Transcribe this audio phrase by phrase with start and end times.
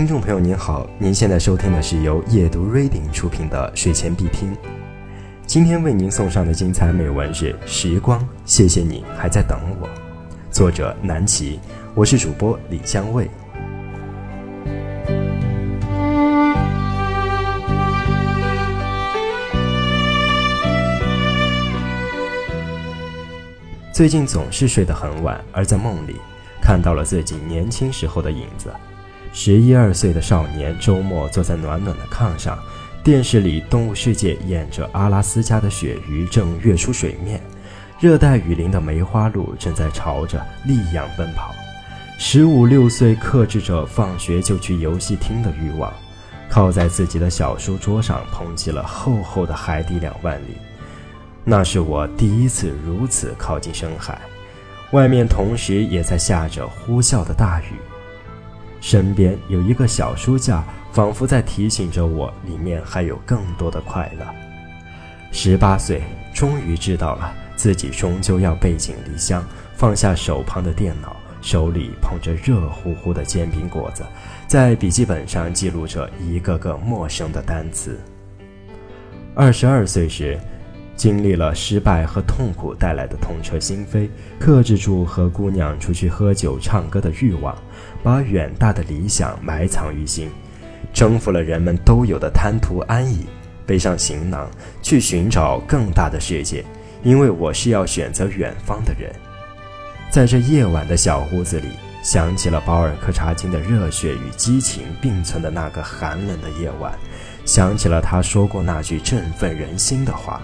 [0.00, 4.56] 听众朋友您好，您现在收听的是由夜读 Reading 出品的睡前必听。
[5.44, 9.86] 今天为您送上的精彩美文是《时光》，谢谢你还在等我。
[10.50, 11.60] 作者南齐，
[11.94, 13.28] 我是主播李香卫。
[23.92, 26.16] 最近总是睡得很晚，而在梦里
[26.58, 28.72] 看到了自己年轻时候的影子。
[29.32, 32.58] 十一二岁的少年，周末坐在暖暖的炕上，
[33.02, 37.40] 电视里《动物世界》演着阿拉斯加的鳕鱼正跃出水面，
[38.00, 41.54] 热带雨林的梅花鹿正在朝着溧阳奔跑。
[42.18, 45.90] 十五六岁克制着放学就去游戏厅的欲望，
[46.50, 50.54] 靠在自己的小书桌上捧起了厚厚的《海底两万里》，
[51.44, 54.20] 那是我第一次如此靠近深海，
[54.90, 57.74] 外面同时也在下着呼啸的大雨。
[58.80, 64.26] 身边有一个小书架，仿佛在提醒着我，里面还有更多的快乐。
[65.30, 66.02] 十八岁，
[66.34, 69.44] 终于知道了自己终究要背井离乡，
[69.76, 74.02] 放下手旁的电脑，手里捧着热乎乎的煎饼果子，
[74.46, 78.00] 在笔记本上记录着一个个陌生的单词。
[79.34, 80.38] 二十二岁时。
[81.00, 84.06] 经历了失败和痛苦带来的痛彻心扉，
[84.38, 87.56] 克制住和姑娘出去喝酒唱歌的欲望，
[88.02, 90.28] 把远大的理想埋藏于心，
[90.92, 93.24] 征服了人们都有的贪图安逸，
[93.64, 94.46] 背上行囊
[94.82, 96.62] 去寻找更大的世界。
[97.02, 99.10] 因为我是要选择远方的人，
[100.10, 101.68] 在这夜晚的小屋子里，
[102.02, 106.92] 想起了保尔柯察金的热血与激情并存的那个寒冷的夜晚，
[107.46, 110.42] 想起了他说过那句振奋人心的话。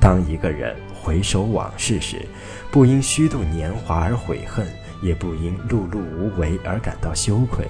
[0.00, 2.26] 当一个人回首往事时，
[2.70, 4.66] 不因虚度年华而悔恨，
[5.02, 7.66] 也不因碌碌无为而感到羞愧。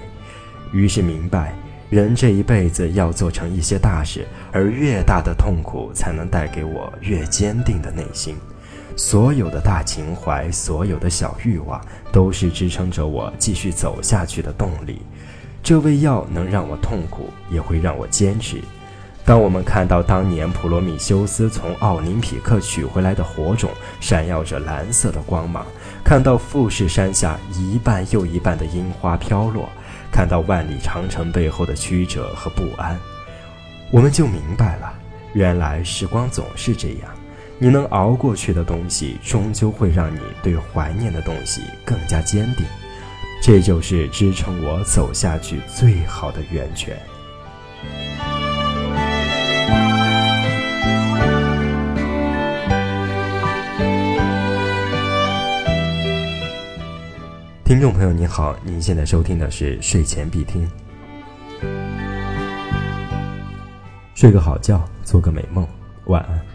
[0.71, 1.53] 于是明白，
[1.89, 8.35] 人这一辈子要做成一些大事，而越大的痛苦，才能带给我越坚定的内心。
[8.95, 11.81] 所有的大情怀，所有的小欲望，
[12.11, 15.01] 都是支撑着我继续走下去的动力。
[15.63, 18.61] 这味药能让我痛苦，也会让我坚持。
[19.29, 23.69] 当我们看到当年普罗米修斯从奥林匹克取回来的火种
[23.99, 25.63] 闪耀着蓝色的光芒，
[26.03, 29.69] 看到富士山下一半又一半的樱花飘落，
[30.11, 32.99] 看到万里长城背后的曲折和不安，
[33.91, 34.91] 我们就明白了，
[35.33, 37.11] 原来时光总是这样，
[37.59, 42.65] 你能熬过去的东西，终究会让你对怀念的东西更加坚定，
[43.43, 46.97] 这就是支撑我走下去最好的源泉。
[57.69, 60.67] 听众朋友您好，您现在收听的是睡前必听，
[64.15, 65.67] 睡个好觉，做个美梦，
[66.05, 66.48] 晚安。